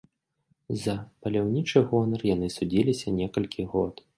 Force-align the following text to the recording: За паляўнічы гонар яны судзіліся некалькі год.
За 0.83 0.95
паляўнічы 1.27 1.83
гонар 1.91 2.25
яны 2.33 2.47
судзіліся 2.57 3.17
некалькі 3.21 3.69
год. 3.77 4.07